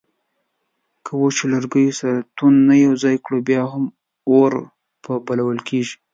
[1.05, 3.85] که وچو لرګیو سره توند یو ځای کړو بیا هم
[4.31, 4.51] اور
[5.03, 5.95] په بلول کیږي